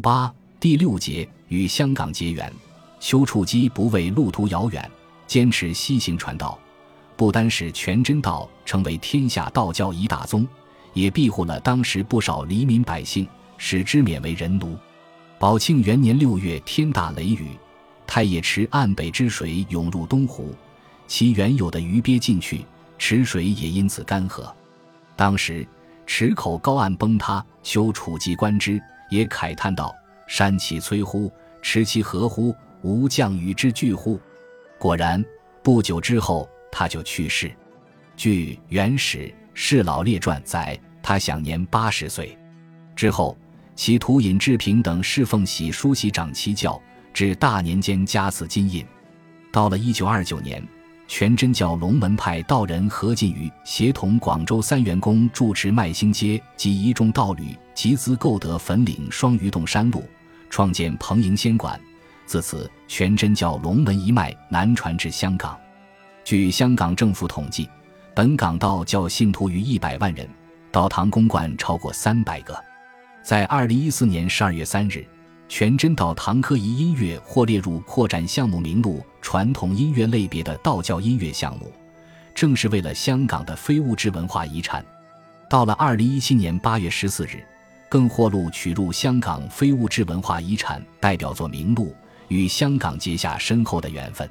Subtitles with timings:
[0.00, 2.52] 八第六节与香港结缘。
[2.98, 4.90] 丘处机不畏路途遥远，
[5.26, 6.58] 坚持西行传道，
[7.16, 10.46] 不单使全真道成为天下道教一大宗，
[10.92, 13.26] 也庇护了当时不少黎民百姓，
[13.56, 14.76] 使之免为人奴。
[15.38, 17.48] 宝庆元年六月，天大雷雨，
[18.06, 20.54] 太液池岸北之水涌入东湖，
[21.06, 22.66] 其原有的鱼鳖进去，
[22.98, 24.52] 池水也因此干涸。
[25.16, 25.66] 当时
[26.06, 28.78] 池口高岸崩塌，修楚机观之，
[29.10, 29.94] 也慨叹道
[30.26, 31.30] ：“山其摧乎？
[31.60, 32.56] 池其何乎？
[32.82, 34.18] 吾将与之俱乎？”
[34.80, 35.22] 果然，
[35.62, 37.52] 不久之后他就去世。
[38.16, 42.38] 据《元始世老列传》载，他享年八十岁。
[42.96, 43.36] 之后。
[43.76, 46.78] 其徒尹志平等侍奉喜梳洗长其教，
[47.14, 48.84] 至大年间加赐金印。
[49.50, 50.62] 到了一九二九年，
[51.12, 60.04] 全真教龙门派道人何进宇协同广州三元宫住持麦兴街及一众道侣集资购得粉岭双鱼洞山路，
[60.48, 61.78] 创建彭营仙馆。
[62.26, 65.58] 自此，全真教龙门一脉南传至香港。
[66.22, 67.68] 据香港政府统计，
[68.14, 70.28] 本港道教信徒逾一百万人，
[70.70, 72.56] 道堂公馆超过三百个。
[73.20, 75.04] 在二零一四年十二月三日，
[75.50, 81.72] 全真道唐科仪音乐获列入扩展项目名录传统音乐类别的道教音乐项目，
[82.32, 84.82] 正是为了香港的非物质文化遗产。
[85.50, 87.44] 到了二零一七年八月十四日，
[87.88, 91.92] 更获录取入香港非物质文化遗产代表作名录，
[92.28, 94.30] 与香港结下深厚的缘分。